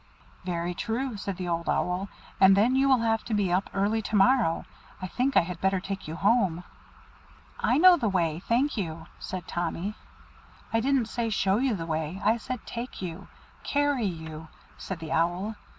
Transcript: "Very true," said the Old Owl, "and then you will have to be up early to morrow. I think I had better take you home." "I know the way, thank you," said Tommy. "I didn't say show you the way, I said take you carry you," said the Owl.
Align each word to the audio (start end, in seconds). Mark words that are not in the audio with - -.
"Very 0.45 0.73
true," 0.73 1.15
said 1.15 1.37
the 1.37 1.47
Old 1.47 1.69
Owl, 1.69 2.09
"and 2.39 2.57
then 2.57 2.75
you 2.75 2.89
will 2.89 3.01
have 3.03 3.23
to 3.25 3.35
be 3.35 3.51
up 3.53 3.69
early 3.71 4.01
to 4.01 4.15
morrow. 4.15 4.65
I 4.99 5.05
think 5.05 5.37
I 5.37 5.41
had 5.41 5.61
better 5.61 5.79
take 5.79 6.07
you 6.07 6.15
home." 6.15 6.63
"I 7.59 7.77
know 7.77 7.97
the 7.97 8.09
way, 8.09 8.39
thank 8.39 8.77
you," 8.77 9.05
said 9.19 9.47
Tommy. 9.47 9.93
"I 10.73 10.79
didn't 10.79 11.05
say 11.05 11.29
show 11.29 11.57
you 11.57 11.75
the 11.75 11.85
way, 11.85 12.19
I 12.25 12.37
said 12.37 12.65
take 12.65 13.03
you 13.03 13.27
carry 13.63 14.05
you," 14.07 14.47
said 14.75 14.97
the 14.97 15.11
Owl. 15.11 15.55